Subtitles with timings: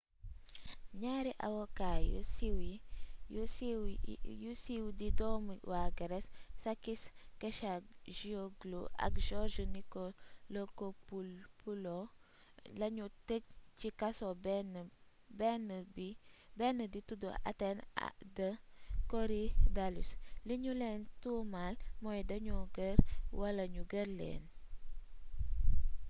[1.01, 1.99] ñaari avocet
[4.43, 6.29] yu siiw di doomi waa grece
[6.63, 7.01] sakis
[7.39, 12.09] kechagioglou ak george nikolakopoulos
[12.79, 13.43] lañu tëj
[13.79, 14.27] ci kaso
[15.39, 17.85] benn di tuddu athènes
[18.37, 18.47] de
[19.11, 20.09] korydallus
[20.47, 22.97] li ñu leen tuumal mooy dañu ger
[23.39, 24.43] wala ñu ger leen